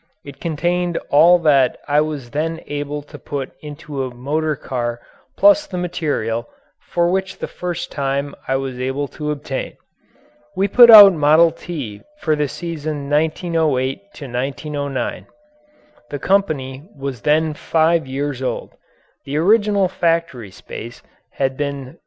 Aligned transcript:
It 0.25 0.39
contained 0.41 0.97
all 1.11 1.37
that 1.45 1.77
I 1.87 2.01
was 2.01 2.31
then 2.31 2.61
able 2.65 3.03
to 3.03 3.19
put 3.19 3.51
into 3.61 4.03
a 4.03 4.11
motor 4.11 4.55
car 4.55 4.99
plus 5.37 5.67
the 5.67 5.77
material, 5.77 6.49
which 6.95 7.33
for 7.35 7.39
the 7.39 7.47
first 7.47 7.91
time 7.91 8.33
I 8.47 8.55
was 8.55 8.79
able 8.79 9.07
to 9.09 9.29
obtain. 9.29 9.77
We 10.55 10.67
put 10.67 10.89
out 10.89 11.13
"Model 11.13 11.51
T" 11.51 12.01
for 12.19 12.35
the 12.35 12.47
season 12.47 13.11
1908 13.11 14.05
1909. 14.13 15.27
The 16.09 16.17
company 16.17 16.89
was 16.97 17.21
then 17.21 17.53
five 17.53 18.07
years 18.07 18.41
old. 18.41 18.71
The 19.25 19.37
original 19.37 19.87
factory 19.87 20.49
space 20.49 21.03
had 21.33 21.55
been 21.55 21.99